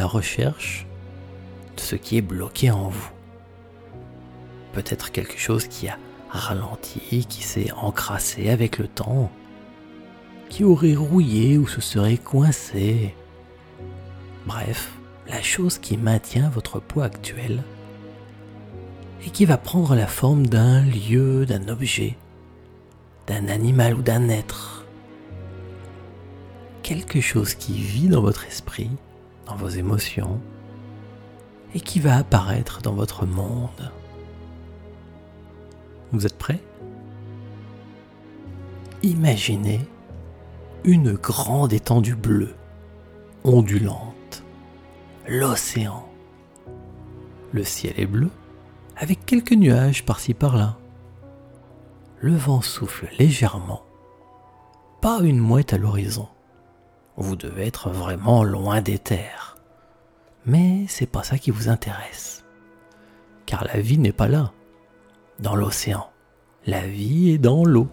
Recherche 0.08 0.86
de 1.76 1.80
ce 1.80 1.96
qui 1.96 2.16
est 2.16 2.22
bloqué 2.22 2.70
en 2.70 2.88
vous. 2.88 3.10
Peut-être 4.72 5.12
quelque 5.12 5.38
chose 5.38 5.66
qui 5.66 5.88
a 5.88 5.98
ralenti, 6.30 7.26
qui 7.26 7.42
s'est 7.42 7.70
encrassé 7.72 8.50
avec 8.50 8.78
le 8.78 8.88
temps, 8.88 9.30
qui 10.48 10.64
aurait 10.64 10.94
rouillé 10.94 11.58
ou 11.58 11.66
se 11.66 11.80
serait 11.80 12.16
coincé. 12.16 13.14
Bref, 14.46 14.92
la 15.28 15.42
chose 15.42 15.78
qui 15.78 15.96
maintient 15.96 16.48
votre 16.50 16.80
poids 16.80 17.04
actuel 17.04 17.62
et 19.24 19.30
qui 19.30 19.44
va 19.44 19.56
prendre 19.56 19.94
la 19.94 20.06
forme 20.06 20.46
d'un 20.46 20.82
lieu, 20.82 21.44
d'un 21.44 21.68
objet, 21.68 22.16
d'un 23.26 23.48
animal 23.48 23.94
ou 23.94 24.02
d'un 24.02 24.28
être. 24.28 24.84
Quelque 26.82 27.20
chose 27.20 27.54
qui 27.54 27.74
vit 27.74 28.08
dans 28.08 28.22
votre 28.22 28.46
esprit, 28.46 28.90
dans 29.48 29.56
vos 29.56 29.68
émotions, 29.68 30.40
et 31.74 31.80
qui 31.80 32.00
va 32.00 32.16
apparaître 32.16 32.80
dans 32.82 32.94
votre 32.94 33.26
monde. 33.26 33.92
Vous 36.12 36.26
êtes 36.26 36.38
prêts? 36.38 36.62
Imaginez 39.02 39.80
une 40.84 41.12
grande 41.12 41.72
étendue 41.72 42.14
bleue, 42.14 42.54
ondulante, 43.44 44.42
l'océan. 45.26 46.08
Le 47.52 47.64
ciel 47.64 47.94
est 47.96 48.06
bleu, 48.06 48.30
avec 48.96 49.24
quelques 49.24 49.52
nuages 49.52 50.04
par-ci 50.04 50.34
par-là. 50.34 50.76
Le 52.20 52.34
vent 52.34 52.60
souffle 52.60 53.08
légèrement, 53.18 53.82
pas 55.00 55.20
une 55.20 55.38
mouette 55.38 55.72
à 55.72 55.78
l'horizon. 55.78 56.28
Vous 57.18 57.36
devez 57.36 57.66
être 57.66 57.90
vraiment 57.90 58.42
loin 58.42 58.80
des 58.80 58.98
terres. 58.98 59.58
Mais 60.46 60.86
c'est 60.88 61.06
pas 61.06 61.22
ça 61.22 61.36
qui 61.36 61.50
vous 61.50 61.68
intéresse. 61.68 62.44
Car 63.44 63.64
la 63.64 63.80
vie 63.80 63.98
n'est 63.98 64.12
pas 64.12 64.28
là, 64.28 64.52
dans 65.38 65.54
l'océan. 65.54 66.08
La 66.66 66.86
vie 66.86 67.30
est 67.30 67.38
dans 67.38 67.64
l'eau. 67.64 67.88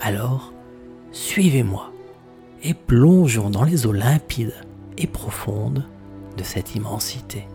Alors, 0.00 0.54
Suivez-moi 1.14 1.92
et 2.64 2.74
plongeons 2.74 3.48
dans 3.48 3.62
les 3.62 3.86
eaux 3.86 3.92
limpides 3.92 4.56
et 4.98 5.06
profondes 5.06 5.84
de 6.36 6.42
cette 6.42 6.74
immensité. 6.74 7.46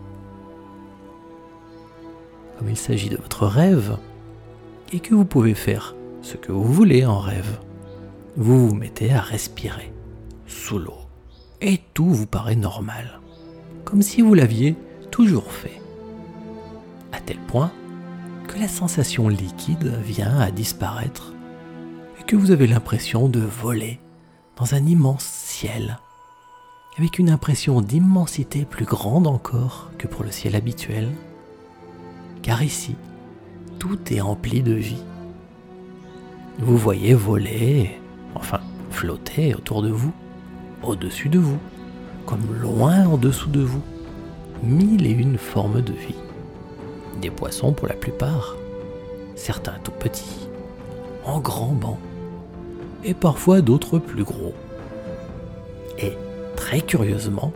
Comme 2.56 2.70
il 2.70 2.76
s'agit 2.76 3.10
de 3.10 3.18
votre 3.18 3.46
rêve, 3.46 3.98
et 4.94 5.00
que 5.00 5.14
vous 5.14 5.26
pouvez 5.26 5.54
faire 5.54 5.94
ce 6.22 6.38
que 6.38 6.52
vous 6.52 6.64
voulez 6.64 7.04
en 7.04 7.18
rêve, 7.18 7.60
vous 8.38 8.68
vous 8.68 8.74
mettez 8.74 9.12
à 9.12 9.20
respirer 9.20 9.89
sous 10.50 10.78
l'eau, 10.78 10.98
et 11.60 11.80
tout 11.94 12.10
vous 12.10 12.26
paraît 12.26 12.56
normal, 12.56 13.20
comme 13.84 14.02
si 14.02 14.20
vous 14.20 14.34
l'aviez 14.34 14.76
toujours 15.10 15.52
fait, 15.52 15.80
à 17.12 17.20
tel 17.20 17.38
point 17.38 17.72
que 18.48 18.58
la 18.58 18.68
sensation 18.68 19.28
liquide 19.28 19.94
vient 20.04 20.38
à 20.38 20.50
disparaître 20.50 21.32
que 22.30 22.36
vous 22.36 22.52
avez 22.52 22.68
l'impression 22.68 23.28
de 23.28 23.40
voler 23.40 23.98
dans 24.54 24.74
un 24.74 24.86
immense 24.86 25.24
ciel, 25.24 25.98
avec 26.96 27.18
une 27.18 27.28
impression 27.28 27.80
d'immensité 27.80 28.64
plus 28.64 28.84
grande 28.84 29.26
encore 29.26 29.90
que 29.98 30.06
pour 30.06 30.22
le 30.22 30.30
ciel 30.30 30.54
habituel, 30.54 31.10
car 32.42 32.62
ici, 32.62 32.94
tout 33.80 33.98
est 34.12 34.20
empli 34.20 34.62
de 34.62 34.74
vie. 34.74 35.02
Vous 36.60 36.76
voyez 36.76 37.14
voler, 37.14 37.98
enfin 38.36 38.60
flotter 38.92 39.56
autour 39.56 39.82
de 39.82 39.90
vous, 39.90 40.12
au-dessus 40.82 41.28
de 41.28 41.38
vous, 41.38 41.58
comme 42.26 42.54
loin 42.60 43.06
en 43.06 43.16
dessous 43.16 43.50
de 43.50 43.60
vous, 43.60 43.82
mille 44.62 45.06
et 45.06 45.10
une 45.10 45.38
formes 45.38 45.80
de 45.80 45.92
vie. 45.92 46.14
Des 47.20 47.30
poissons 47.30 47.72
pour 47.72 47.88
la 47.88 47.94
plupart, 47.94 48.56
certains 49.34 49.78
tout 49.84 49.92
petits, 49.92 50.48
en 51.24 51.40
grands 51.40 51.72
bancs, 51.72 51.98
et 53.04 53.14
parfois 53.14 53.60
d'autres 53.60 53.98
plus 53.98 54.24
gros. 54.24 54.54
Et, 55.98 56.12
très 56.56 56.80
curieusement, 56.80 57.52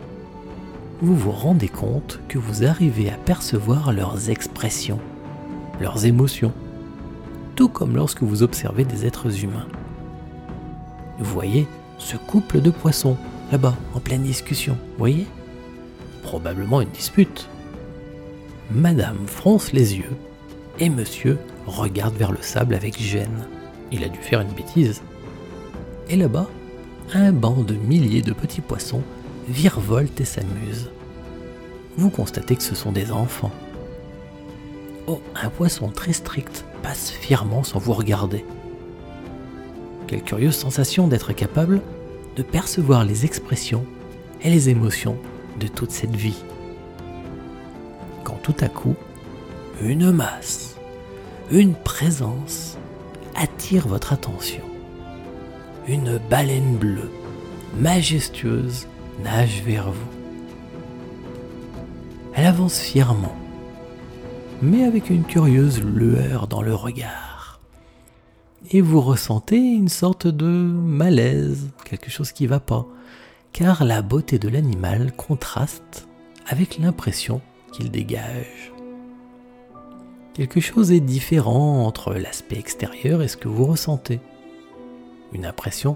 vous 1.01 1.15
vous 1.15 1.31
rendez 1.31 1.67
compte 1.67 2.19
que 2.27 2.37
vous 2.37 2.63
arrivez 2.63 3.09
à 3.09 3.17
percevoir 3.17 3.91
leurs 3.91 4.29
expressions, 4.29 4.99
leurs 5.79 6.05
émotions, 6.05 6.53
tout 7.55 7.69
comme 7.69 7.95
lorsque 7.95 8.23
vous 8.23 8.43
observez 8.43 8.85
des 8.85 9.05
êtres 9.05 9.43
humains. 9.43 9.67
Vous 11.19 11.33
voyez 11.33 11.67
ce 11.97 12.17
couple 12.17 12.61
de 12.61 12.69
poissons, 12.69 13.17
là-bas, 13.51 13.75
en 13.93 13.99
pleine 13.99 14.23
discussion, 14.23 14.77
voyez? 14.97 15.27
Probablement 16.23 16.81
une 16.81 16.89
dispute. 16.89 17.47
Madame 18.71 19.27
fronce 19.27 19.73
les 19.73 19.97
yeux 19.97 20.15
et 20.79 20.89
monsieur 20.89 21.37
regarde 21.67 22.15
vers 22.15 22.31
le 22.31 22.41
sable 22.41 22.73
avec 22.73 22.99
gêne. 22.99 23.47
Il 23.91 24.03
a 24.03 24.09
dû 24.09 24.19
faire 24.19 24.41
une 24.41 24.51
bêtise. 24.53 25.01
Et 26.09 26.15
là-bas, 26.15 26.47
un 27.13 27.31
banc 27.31 27.61
de 27.63 27.75
milliers 27.75 28.21
de 28.21 28.33
petits 28.33 28.61
poissons 28.61 29.03
virevoltent 29.47 30.19
et 30.19 30.25
s'amusent. 30.25 30.89
Vous 31.97 32.09
constatez 32.09 32.55
que 32.55 32.63
ce 32.63 32.75
sont 32.75 32.91
des 32.91 33.11
enfants. 33.11 33.51
Oh, 35.07 35.21
un 35.35 35.49
poisson 35.49 35.89
très 35.89 36.13
strict 36.13 36.65
passe 36.81 37.11
fièrement 37.11 37.63
sans 37.63 37.79
vous 37.79 37.93
regarder. 37.93 38.43
Quelle 40.07 40.23
curieuse 40.23 40.55
sensation 40.55 41.07
d'être 41.07 41.33
capable 41.33 41.81
de 42.35 42.43
percevoir 42.43 43.05
les 43.05 43.25
expressions 43.25 43.85
et 44.41 44.49
les 44.49 44.69
émotions 44.69 45.17
de 45.59 45.67
toute 45.67 45.91
cette 45.91 46.15
vie. 46.15 46.43
Quand 48.23 48.39
tout 48.41 48.55
à 48.59 48.67
coup, 48.67 48.95
une 49.81 50.11
masse, 50.11 50.75
une 51.51 51.73
présence 51.73 52.77
attire 53.35 53.87
votre 53.87 54.13
attention 54.13 54.61
une 55.87 56.19
baleine 56.29 56.77
bleue, 56.77 57.11
majestueuse, 57.77 58.87
nage 59.23 59.61
vers 59.63 59.91
vous. 59.91 60.09
Elle 62.33 62.45
avance 62.45 62.79
fièrement, 62.79 63.35
mais 64.61 64.83
avec 64.83 65.09
une 65.09 65.23
curieuse 65.23 65.81
lueur 65.83 66.47
dans 66.47 66.61
le 66.61 66.73
regard. 66.73 67.24
Et 68.71 68.81
vous 68.81 69.01
ressentez 69.01 69.57
une 69.57 69.89
sorte 69.89 70.27
de 70.27 70.45
malaise, 70.45 71.69
quelque 71.83 72.09
chose 72.09 72.31
qui 72.31 72.47
va 72.47 72.59
pas, 72.59 72.87
car 73.53 73.85
la 73.85 74.01
beauté 74.01 74.39
de 74.39 74.49
l'animal 74.49 75.11
contraste 75.15 76.07
avec 76.47 76.79
l'impression 76.79 77.41
qu'il 77.71 77.91
dégage. 77.91 78.73
Quelque 80.33 80.59
chose 80.59 80.91
est 80.91 80.99
différent 80.99 81.85
entre 81.85 82.13
l'aspect 82.13 82.57
extérieur 82.57 83.21
et 83.21 83.27
ce 83.27 83.37
que 83.37 83.47
vous 83.47 83.65
ressentez 83.65 84.19
une 85.31 85.45
impression 85.45 85.95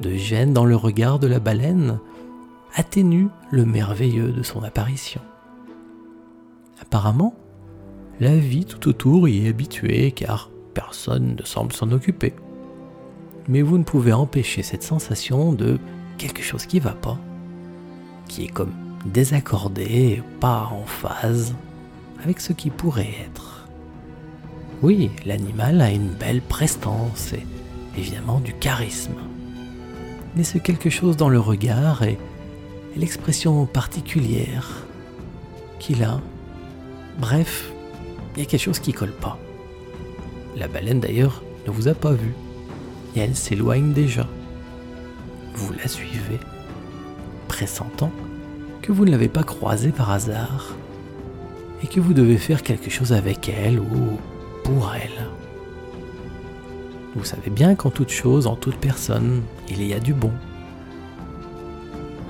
de 0.00 0.14
gêne 0.14 0.52
dans 0.52 0.64
le 0.64 0.76
regard 0.76 1.18
de 1.18 1.26
la 1.26 1.38
baleine 1.38 2.00
atténue 2.74 3.28
le 3.50 3.64
merveilleux 3.64 4.32
de 4.32 4.42
son 4.42 4.62
apparition. 4.62 5.20
Apparemment, 6.80 7.34
la 8.20 8.36
vie 8.36 8.64
tout 8.64 8.88
autour 8.88 9.28
y 9.28 9.46
est 9.46 9.48
habituée 9.48 10.12
car 10.12 10.49
personne 10.74 11.36
ne 11.38 11.44
semble 11.44 11.72
s'en 11.72 11.90
occuper. 11.92 12.34
Mais 13.48 13.62
vous 13.62 13.78
ne 13.78 13.84
pouvez 13.84 14.12
empêcher 14.12 14.62
cette 14.62 14.82
sensation 14.82 15.52
de 15.52 15.78
quelque 16.18 16.42
chose 16.42 16.66
qui 16.66 16.80
va 16.80 16.92
pas, 16.92 17.18
qui 18.28 18.44
est 18.44 18.48
comme 18.48 18.72
désaccordé, 19.06 20.22
pas 20.40 20.70
en 20.72 20.84
phase 20.84 21.54
avec 22.22 22.40
ce 22.40 22.52
qui 22.52 22.70
pourrait 22.70 23.14
être. 23.26 23.68
Oui, 24.82 25.10
l'animal 25.26 25.80
a 25.80 25.90
une 25.90 26.08
belle 26.08 26.42
prestance 26.42 27.32
et 27.32 27.46
évidemment 27.98 28.40
du 28.40 28.52
charisme. 28.54 29.14
Mais 30.36 30.44
ce 30.44 30.58
quelque 30.58 30.90
chose 30.90 31.16
dans 31.16 31.28
le 31.28 31.40
regard 31.40 32.02
et, 32.02 32.18
l'expression 32.96 33.66
particulière 33.66 34.84
qu'il 35.78 36.02
a. 36.02 36.20
Bref, 37.18 37.72
il 38.34 38.40
y 38.40 38.42
a 38.42 38.48
quelque 38.48 38.60
chose 38.60 38.78
qui 38.78 38.92
colle 38.92 39.12
pas. 39.12 39.38
La 40.56 40.68
baleine 40.68 41.00
d'ailleurs 41.00 41.42
ne 41.66 41.72
vous 41.72 41.88
a 41.88 41.94
pas 41.94 42.12
vu 42.12 42.34
et 43.14 43.20
elle 43.20 43.36
s'éloigne 43.36 43.92
déjà. 43.92 44.26
Vous 45.54 45.72
la 45.72 45.88
suivez, 45.88 46.40
pressentant 47.48 48.12
que 48.82 48.92
vous 48.92 49.04
ne 49.04 49.10
l'avez 49.10 49.28
pas 49.28 49.42
croisée 49.42 49.92
par 49.92 50.10
hasard 50.10 50.74
et 51.82 51.86
que 51.86 52.00
vous 52.00 52.14
devez 52.14 52.38
faire 52.38 52.62
quelque 52.62 52.90
chose 52.90 53.12
avec 53.12 53.48
elle 53.48 53.78
ou 53.78 54.18
pour 54.64 54.92
elle. 54.94 55.26
Vous 57.16 57.24
savez 57.24 57.50
bien 57.50 57.74
qu'en 57.74 57.90
toute 57.90 58.10
chose, 58.10 58.46
en 58.46 58.54
toute 58.54 58.76
personne, 58.76 59.42
il 59.68 59.82
y 59.84 59.92
a 59.92 60.00
du 60.00 60.14
bon. 60.14 60.32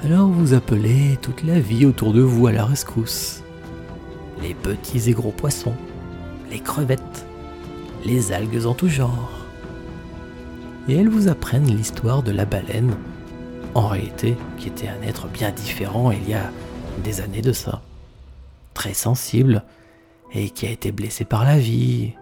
Alors 0.02 0.28
vous 0.28 0.54
appelez 0.54 1.18
toute 1.20 1.42
la 1.42 1.60
vie 1.60 1.84
autour 1.84 2.14
de 2.14 2.22
vous 2.22 2.46
à 2.46 2.52
la 2.52 2.64
rescousse. 2.64 3.42
Les 4.40 4.54
petits 4.54 5.10
et 5.10 5.12
gros 5.12 5.32
poissons, 5.32 5.74
les 6.50 6.60
crevettes, 6.60 7.26
les 8.04 8.32
algues 8.32 8.66
en 8.66 8.74
tout 8.74 8.88
genre. 8.88 9.30
Et 10.88 10.96
elles 10.96 11.08
vous 11.08 11.28
apprennent 11.28 11.66
l'histoire 11.66 12.22
de 12.22 12.32
la 12.32 12.44
baleine 12.44 12.96
en 13.74 13.86
réalité, 13.86 14.36
qui 14.58 14.68
était 14.68 14.88
un 14.88 15.02
être 15.02 15.28
bien 15.28 15.52
différent 15.52 16.10
il 16.10 16.28
y 16.28 16.34
a 16.34 16.50
des 17.04 17.20
années 17.20 17.42
de 17.42 17.52
ça. 17.52 17.82
Très 18.74 18.94
sensible, 18.94 19.64
et 20.32 20.50
qui 20.50 20.66
a 20.66 20.70
été 20.70 20.92
blessé 20.92 21.24
par 21.24 21.44
la 21.44 21.58
vie, 21.58 22.14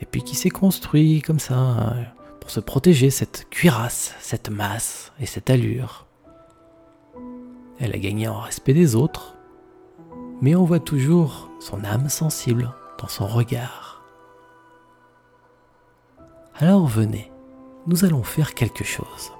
et 0.00 0.06
puis 0.06 0.22
qui 0.22 0.36
s'est 0.36 0.50
construit 0.50 1.22
comme 1.22 1.38
ça, 1.38 1.94
pour 2.40 2.50
se 2.50 2.60
protéger 2.60 3.10
cette 3.10 3.46
cuirasse, 3.50 4.14
cette 4.20 4.50
masse 4.50 5.12
et 5.20 5.26
cette 5.26 5.50
allure. 5.50 6.06
Elle 7.80 7.92
a 7.92 7.98
gagné 7.98 8.28
en 8.28 8.38
respect 8.38 8.74
des 8.74 8.94
autres, 8.94 9.34
mais 10.40 10.54
on 10.54 10.64
voit 10.64 10.80
toujours 10.80 11.50
son 11.60 11.84
âme 11.84 12.08
sensible 12.08 12.72
dans 12.98 13.08
son 13.08 13.26
regard. 13.26 13.93
Alors 16.56 16.86
venez, 16.86 17.32
nous 17.86 18.04
allons 18.04 18.22
faire 18.22 18.54
quelque 18.54 18.84
chose. 18.84 19.32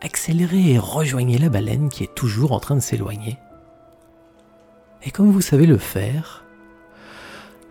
Accélérez 0.00 0.72
et 0.72 0.78
rejoignez 0.78 1.38
la 1.38 1.48
baleine 1.48 1.88
qui 1.88 2.02
est 2.02 2.14
toujours 2.14 2.50
en 2.52 2.58
train 2.58 2.74
de 2.74 2.80
s'éloigner. 2.80 3.38
Et 5.04 5.12
comme 5.12 5.30
vous 5.30 5.40
savez 5.40 5.66
le 5.66 5.78
faire, 5.78 6.44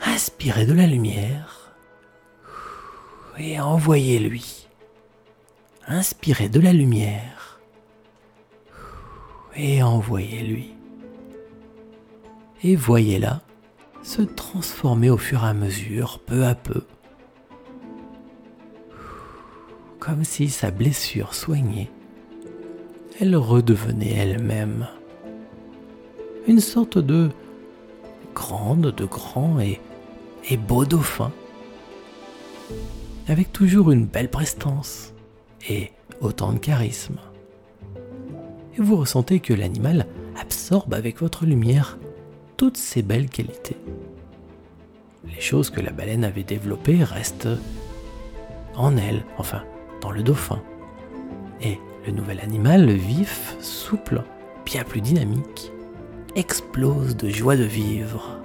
inspirez 0.02 0.66
de 0.66 0.74
la 0.74 0.88
lumière 0.88 1.74
et 3.38 3.60
envoyez-lui. 3.60 4.70
Inspirez 5.86 6.48
de 6.48 6.62
la 6.62 6.72
lumière 6.72 7.60
et 9.56 9.84
envoyez-lui. 9.84 10.74
Et 12.64 12.78
voyez-la 12.78 13.42
se 14.02 14.22
transformer 14.22 15.10
au 15.10 15.18
fur 15.18 15.44
et 15.44 15.48
à 15.48 15.54
mesure, 15.54 16.20
peu 16.26 16.46
à 16.46 16.56
peu, 16.56 16.86
comme 20.06 20.24
si 20.24 20.50
sa 20.50 20.70
blessure 20.70 21.34
soignée, 21.34 21.90
elle 23.20 23.36
redevenait 23.36 24.14
elle-même 24.14 24.88
une 26.48 26.60
sorte 26.60 27.00
de 27.00 27.32
grande, 28.36 28.94
de 28.94 29.06
grand 29.06 29.60
et, 29.60 29.82
et 30.48 30.58
beau 30.58 30.86
dauphin, 30.86 31.32
avec 33.28 33.52
toujours 33.52 33.90
une 33.90 34.06
belle 34.06 34.30
prestance 34.30 35.12
et 35.68 35.92
autant 36.22 36.54
de 36.54 36.60
charisme. 36.60 37.18
Et 38.78 38.82
vous 38.82 38.98
ressentez 38.98 39.40
que 39.40 39.56
l'animal 39.56 40.06
absorbe 40.40 40.94
avec 40.94 41.20
votre 41.20 41.48
lumière 41.48 41.98
toutes 42.58 42.78
ces 42.78 43.02
belles 43.02 43.30
qualités. 43.30 43.78
Les 45.26 45.42
choses 45.42 45.72
que 45.72 45.82
la 45.82 45.92
baleine 45.92 46.24
avait 46.24 46.44
développées 46.44 47.04
restent 47.04 47.50
en 48.76 48.98
elle, 48.98 49.26
enfin 49.40 49.64
le 50.12 50.24
dauphin. 50.24 50.62
Et 51.62 51.80
le 52.06 52.12
nouvel 52.12 52.40
animal, 52.42 52.90
vif, 52.90 53.56
souple, 53.62 54.24
bien 54.66 54.84
plus 54.84 55.02
dynamique, 55.02 55.72
explose 56.36 57.16
de 57.16 57.30
joie 57.30 57.56
de 57.56 57.64
vivre. 57.64 58.40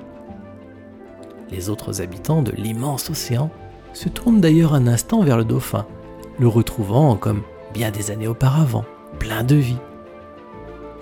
Les 1.51 1.69
autres 1.69 2.01
habitants 2.01 2.43
de 2.43 2.53
l'immense 2.53 3.11
océan 3.11 3.51
se 3.93 4.09
tournent 4.09 4.41
d'ailleurs 4.41 4.75
un 4.75 4.87
instant 4.87 5.23
vers 5.23 5.37
le 5.37 5.45
dauphin, 5.45 5.87
le 6.39 6.47
retrouvant 6.47 7.17
comme 7.17 7.43
bien 7.75 7.91
des 7.91 8.11
années 8.11 8.29
auparavant, 8.29 8.85
plein 9.19 9.43
de 9.43 9.57
vie. 9.57 9.79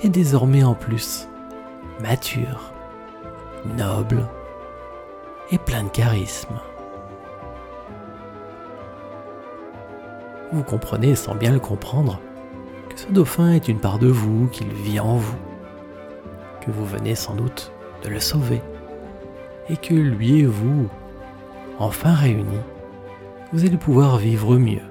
Et 0.03 0.09
désormais 0.09 0.65
en 0.65 0.75
plus, 0.75 1.29
mature, 2.01 2.73
noble 3.77 4.27
et 5.51 5.59
plein 5.59 5.85
de 5.85 5.89
charisme. 5.89 6.61
Vous 10.53 10.63
comprenez 10.63 11.15
sans 11.15 11.35
bien 11.35 11.53
le 11.53 11.61
comprendre 11.61 12.21
que 12.89 12.99
ce 12.99 13.09
dauphin 13.09 13.53
est 13.53 13.69
une 13.69 13.81
part 13.81 13.99
de 13.99 14.09
vous, 14.09 14.49
qu'il 14.49 14.73
vit 14.73 15.01
en 15.01 15.17
vous 15.17 15.37
vous 16.71 16.85
venez 16.85 17.15
sans 17.15 17.35
doute 17.35 17.73
de 18.03 18.09
le 18.09 18.21
sauver, 18.21 18.61
et 19.69 19.77
que 19.77 19.95
lui 19.95 20.41
et 20.41 20.47
vous, 20.47 20.89
enfin 21.79 22.15
réunis, 22.15 22.61
vous 23.53 23.65
allez 23.65 23.77
pouvoir 23.77 24.19
vivre 24.19 24.57
mieux. 24.57 24.83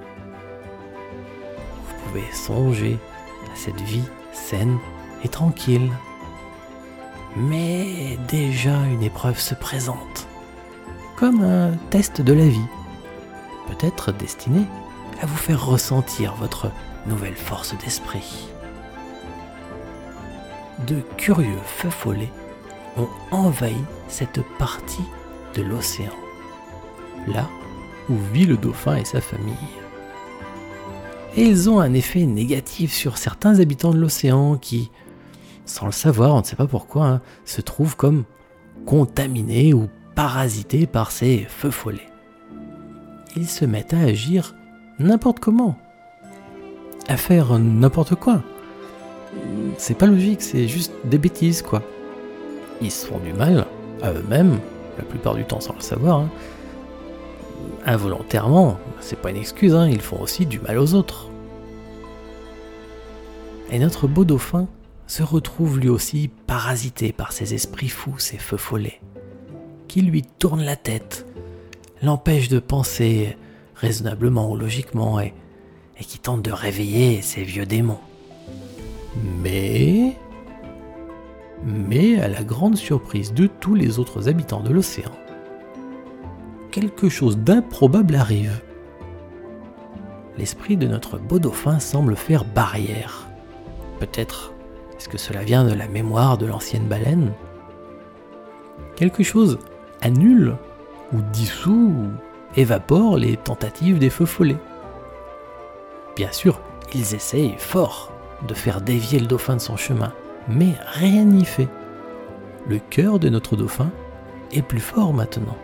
Vous 1.87 2.07
pouvez 2.07 2.31
songer 2.33 2.97
à 3.53 3.55
cette 3.55 3.81
vie 3.81 4.03
saine 4.31 4.77
et 5.23 5.29
tranquille. 5.29 5.91
Mais 7.35 8.17
déjà 8.27 8.75
une 8.91 9.03
épreuve 9.03 9.39
se 9.39 9.53
présente, 9.53 10.27
comme 11.15 11.43
un 11.43 11.71
test 11.91 12.21
de 12.21 12.33
la 12.33 12.47
vie, 12.47 12.65
peut-être 13.67 14.11
destiné 14.11 14.61
à 15.21 15.25
vous 15.25 15.37
faire 15.37 15.65
ressentir 15.65 16.35
votre 16.35 16.71
nouvelle 17.07 17.35
force 17.35 17.75
d'esprit 17.77 18.49
de 20.85 21.01
curieux 21.17 21.59
feux 21.65 21.89
follets 21.89 22.31
ont 22.97 23.09
envahi 23.31 23.77
cette 24.07 24.41
partie 24.57 25.05
de 25.55 25.61
l'océan, 25.61 26.13
là 27.27 27.47
où 28.09 28.15
vit 28.33 28.45
le 28.45 28.57
dauphin 28.57 28.97
et 28.97 29.05
sa 29.05 29.21
famille. 29.21 29.55
Et 31.35 31.43
ils 31.43 31.69
ont 31.69 31.79
un 31.79 31.93
effet 31.93 32.25
négatif 32.25 32.93
sur 32.93 33.17
certains 33.17 33.59
habitants 33.59 33.91
de 33.91 33.99
l'océan 33.99 34.57
qui, 34.57 34.91
sans 35.65 35.85
le 35.85 35.91
savoir, 35.91 36.33
on 36.35 36.39
ne 36.39 36.43
sait 36.45 36.55
pas 36.55 36.67
pourquoi, 36.67 37.07
hein, 37.07 37.21
se 37.45 37.61
trouvent 37.61 37.95
comme 37.95 38.23
contaminés 38.85 39.73
ou 39.73 39.89
parasités 40.15 40.87
par 40.87 41.11
ces 41.11 41.45
feux 41.49 41.71
follets. 41.71 42.09
Ils 43.35 43.47
se 43.47 43.65
mettent 43.65 43.93
à 43.93 43.99
agir 43.99 44.55
n'importe 44.99 45.39
comment, 45.39 45.75
à 47.07 47.17
faire 47.17 47.57
n'importe 47.59 48.15
quoi 48.15 48.41
c'est 49.77 49.97
pas 49.97 50.07
logique, 50.07 50.41
c'est 50.41 50.67
juste 50.67 50.91
des 51.05 51.17
bêtises, 51.17 51.61
quoi. 51.61 51.81
Ils 52.81 52.91
se 52.91 53.05
font 53.05 53.19
du 53.19 53.33
mal 53.33 53.65
à 54.01 54.11
eux-mêmes, 54.11 54.59
la 54.97 55.03
plupart 55.03 55.35
du 55.35 55.43
temps 55.43 55.59
sans 55.59 55.75
le 55.75 55.81
savoir. 55.81 56.19
Hein. 56.19 56.29
Involontairement, 57.85 58.77
c'est 58.99 59.19
pas 59.19 59.31
une 59.31 59.37
excuse, 59.37 59.73
hein, 59.73 59.87
ils 59.87 60.01
font 60.01 60.21
aussi 60.21 60.45
du 60.45 60.59
mal 60.59 60.77
aux 60.77 60.93
autres. 60.93 61.29
Et 63.71 63.79
notre 63.79 64.07
beau 64.07 64.25
dauphin 64.25 64.67
se 65.07 65.23
retrouve 65.23 65.79
lui 65.79 65.89
aussi 65.89 66.29
parasité 66.47 67.11
par 67.11 67.31
ces 67.31 67.53
esprits 67.53 67.89
fous, 67.89 68.19
ces 68.19 68.37
feux 68.37 68.57
follets, 68.57 68.99
qui 69.87 70.01
lui 70.01 70.23
tournent 70.23 70.63
la 70.63 70.75
tête, 70.75 71.25
l'empêchent 72.01 72.49
de 72.49 72.59
penser 72.59 73.37
raisonnablement 73.79 74.49
ou 74.51 74.55
logiquement 74.55 75.19
et, 75.19 75.33
qui 75.99 76.19
tentent 76.19 76.43
de 76.43 76.51
réveiller 76.51 77.21
ces 77.21 77.43
vieux 77.43 77.65
démons. 77.65 77.99
Mais... 79.41 80.15
Mais 81.63 82.19
à 82.19 82.27
la 82.27 82.43
grande 82.43 82.77
surprise 82.77 83.33
de 83.33 83.47
tous 83.47 83.73
les 83.73 83.97
autres 83.97 84.29
habitants 84.29 84.61
de 84.61 84.71
l'océan, 84.71 85.11
quelque 86.69 87.09
chose 87.09 87.39
d'improbable 87.39 88.15
arrive. 88.15 88.61
L'esprit 90.37 90.77
de 90.77 90.87
notre 90.87 91.17
beau 91.17 91.39
dauphin 91.39 91.79
semble 91.79 92.15
faire 92.15 92.45
barrière. 92.45 93.27
Peut-être 93.99 94.53
est-ce 94.97 95.09
que 95.09 95.17
cela 95.17 95.43
vient 95.43 95.63
de 95.63 95.73
la 95.73 95.87
mémoire 95.87 96.37
de 96.37 96.47
l'ancienne 96.47 96.87
baleine? 96.87 97.31
Quelque 98.95 99.23
chose 99.23 99.59
annule 100.01 100.55
ou 101.13 101.17
dissout 101.31 101.91
ou 101.91 102.07
évapore 102.57 103.17
les 103.17 103.37
tentatives 103.37 103.99
des 103.99 104.09
feux 104.09 104.25
follets. 104.25 104.57
Bien 106.15 106.31
sûr, 106.31 106.59
ils 106.93 107.15
essayent 107.15 107.55
fort 107.57 108.11
de 108.47 108.53
faire 108.53 108.81
dévier 108.81 109.19
le 109.19 109.27
dauphin 109.27 109.55
de 109.55 109.61
son 109.61 109.77
chemin, 109.77 110.11
mais 110.47 110.73
rien 110.85 111.23
n'y 111.23 111.45
fait. 111.45 111.69
Le 112.67 112.79
cœur 112.79 113.19
de 113.19 113.29
notre 113.29 113.55
dauphin 113.55 113.91
est 114.51 114.63
plus 114.63 114.79
fort 114.79 115.13
maintenant. 115.13 115.57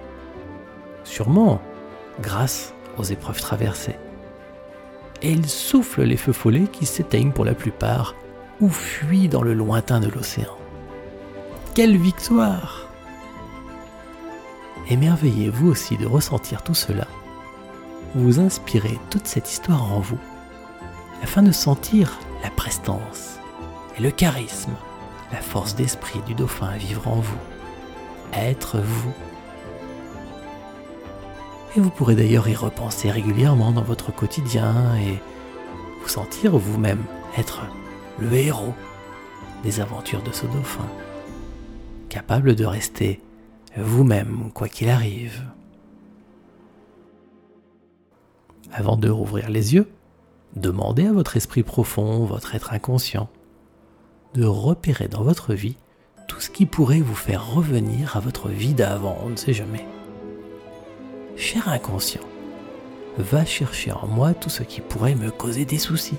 Sûrement 1.03 1.60
grâce 2.21 2.73
aux 2.97 3.03
épreuves 3.03 3.41
traversées. 3.41 3.97
Et 5.21 5.32
il 5.32 5.47
souffle 5.47 6.03
les 6.03 6.17
feux 6.17 6.34
follets 6.34 6.67
qui 6.71 6.86
s'éteignent 6.86 7.32
pour 7.32 7.45
la 7.45 7.56
plupart 7.56 8.15
ou 8.62 8.69
fuient 8.69 9.29
dans 9.29 9.41
le 9.41 9.53
lointain 9.53 9.99
de 9.99 10.10
l'océan. 10.10 10.56
Quelle 11.73 11.97
victoire 11.97 12.82
Émerveillez-vous 14.89 15.69
aussi 15.69 15.97
de 15.97 16.05
ressentir 16.05 16.61
tout 16.61 16.73
cela. 16.73 17.07
Vous 18.15 18.39
inspirez 18.39 18.99
toute 19.09 19.27
cette 19.27 19.49
histoire 19.49 19.91
en 19.91 19.99
vous, 19.99 20.19
afin 21.23 21.41
de 21.41 21.51
sentir 21.51 22.19
la 22.43 22.49
prestance 22.49 23.39
et 23.97 24.01
le 24.01 24.11
charisme, 24.11 24.73
la 25.31 25.39
force 25.39 25.75
d'esprit 25.75 26.19
du 26.27 26.35
dauphin 26.35 26.75
vivre 26.75 27.07
en 27.07 27.15
vous, 27.15 27.37
être 28.33 28.79
vous. 28.79 29.13
Et 31.75 31.79
vous 31.79 31.89
pourrez 31.89 32.15
d'ailleurs 32.15 32.49
y 32.49 32.55
repenser 32.55 33.09
régulièrement 33.09 33.71
dans 33.71 33.81
votre 33.81 34.13
quotidien 34.13 34.75
et 34.97 35.19
vous 36.01 36.09
sentir 36.09 36.57
vous-même 36.57 37.03
être 37.37 37.61
le 38.19 38.31
héros 38.33 38.73
des 39.63 39.79
aventures 39.79 40.21
de 40.21 40.31
ce 40.33 40.45
dauphin, 40.45 40.85
capable 42.09 42.53
de 42.53 42.65
rester 42.65 43.21
vous-même 43.77 44.51
quoi 44.53 44.67
qu'il 44.67 44.89
arrive. 44.89 45.43
Avant 48.71 48.97
de 48.97 49.09
rouvrir 49.09 49.49
les 49.49 49.73
yeux, 49.73 49.88
Demandez 50.55 51.07
à 51.07 51.12
votre 51.12 51.36
esprit 51.36 51.63
profond, 51.63 52.25
votre 52.25 52.53
être 52.53 52.73
inconscient, 52.73 53.27
de 54.36 54.45
repérer 54.45 55.07
dans 55.07 55.23
votre 55.23 55.55
vie 55.55 55.77
tout 56.27 56.39
ce 56.39 56.51
qui 56.51 56.67
pourrait 56.67 57.01
vous 57.01 57.15
faire 57.15 57.53
revenir 57.53 58.15
à 58.15 58.19
votre 58.19 58.49
vie 58.49 58.75
d'avant, 58.75 59.17
on 59.25 59.29
ne 59.29 59.36
sait 59.36 59.53
jamais. 59.53 59.86
Cher 61.36 61.67
inconscient, 61.67 62.21
va 63.17 63.45
chercher 63.45 63.91
en 63.91 64.07
moi 64.07 64.36
tout 64.36 64.49
ce 64.49 64.62
qui 64.62 64.79
pourrait 64.79 65.15
me 65.15 65.31
causer 65.31 65.65
des 65.65 65.79
soucis. 65.79 66.17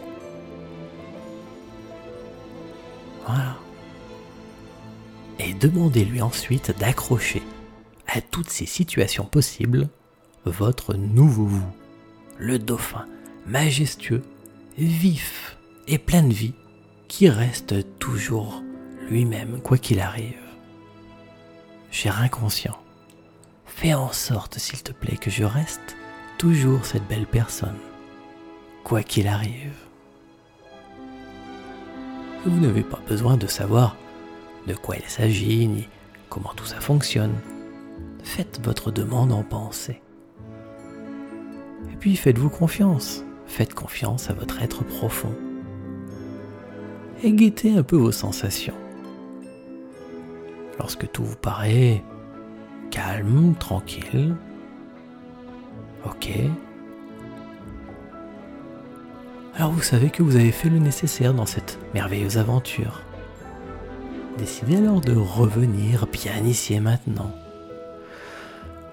Voilà. 3.26 3.56
Et 5.38 5.54
demandez-lui 5.54 6.22
ensuite 6.22 6.76
d'accrocher 6.78 7.42
à 8.06 8.20
toutes 8.20 8.50
ces 8.50 8.66
situations 8.66 9.24
possibles 9.24 9.88
votre 10.44 10.94
nouveau 10.94 11.46
vous, 11.46 11.72
le 12.38 12.58
dauphin, 12.58 13.06
majestueux, 13.46 14.22
vif 14.78 15.56
et 15.88 15.98
plein 15.98 16.22
de 16.22 16.32
vie, 16.32 16.54
qui 17.08 17.28
reste 17.28 17.74
toujours 17.98 18.62
lui-même 19.08 19.60
quoi 19.62 19.78
qu'il 19.78 20.00
arrive. 20.00 20.38
Cher 21.90 22.20
inconscient, 22.20 22.78
fais 23.66 23.94
en 23.94 24.12
sorte, 24.12 24.58
s'il 24.58 24.82
te 24.82 24.92
plaît, 24.92 25.16
que 25.16 25.30
je 25.30 25.44
reste 25.44 25.96
toujours 26.38 26.84
cette 26.84 27.06
belle 27.06 27.26
personne, 27.26 27.78
quoi 28.82 29.02
qu'il 29.02 29.28
arrive. 29.28 29.74
Vous 32.44 32.60
n'avez 32.60 32.82
pas 32.82 33.00
besoin 33.08 33.36
de 33.36 33.46
savoir 33.46 33.96
de 34.66 34.74
quoi 34.74 34.96
il 34.96 35.08
s'agit 35.08 35.66
ni 35.68 35.88
comment 36.28 36.52
tout 36.56 36.64
ça 36.64 36.80
fonctionne. 36.80 37.34
Faites 38.22 38.60
votre 38.64 38.90
demande 38.90 39.32
en 39.32 39.42
pensée. 39.42 40.00
Et 41.92 41.96
puis 41.96 42.16
faites-vous 42.16 42.50
confiance. 42.50 43.24
Faites 43.46 43.74
confiance 43.74 44.30
à 44.30 44.34
votre 44.34 44.62
être 44.62 44.84
profond. 44.84 45.34
Et 47.22 47.32
guettez 47.32 47.76
un 47.76 47.82
peu 47.82 47.96
vos 47.96 48.12
sensations. 48.12 48.74
Lorsque 50.78 51.10
tout 51.12 51.24
vous 51.24 51.36
paraît 51.36 52.02
calme, 52.90 53.54
tranquille, 53.58 54.34
ok, 56.04 56.30
alors 59.56 59.70
vous 59.70 59.82
savez 59.82 60.10
que 60.10 60.24
vous 60.24 60.34
avez 60.34 60.50
fait 60.50 60.68
le 60.68 60.80
nécessaire 60.80 61.32
dans 61.32 61.46
cette 61.46 61.78
merveilleuse 61.94 62.38
aventure. 62.38 63.02
Décidez 64.38 64.76
alors 64.78 65.00
de 65.00 65.14
revenir 65.14 66.06
bien 66.06 66.42
ici 66.44 66.74
et 66.74 66.80
maintenant. 66.80 67.30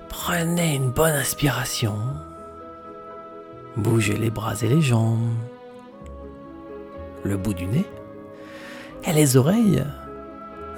Prenez 0.07 0.75
une 0.75 0.91
bonne 0.91 1.13
inspiration. 1.13 1.95
Bougez 3.75 4.17
les 4.17 4.29
bras 4.29 4.53
et 4.61 4.67
les 4.67 4.81
jambes. 4.81 5.33
Le 7.23 7.37
bout 7.37 7.55
du 7.55 7.65
nez 7.65 7.85
et 9.05 9.13
les 9.13 9.35
oreilles. 9.35 9.83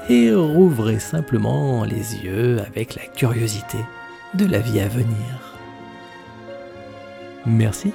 Et 0.10 0.34
rouvrez 0.34 1.00
simplement 1.00 1.84
les 1.84 2.24
yeux 2.24 2.62
avec 2.62 2.96
la 2.96 3.06
curiosité 3.06 3.80
de 4.34 4.46
la 4.46 4.60
vie 4.60 4.80
à 4.80 4.88
venir. 4.88 5.54
Merci 7.46 7.94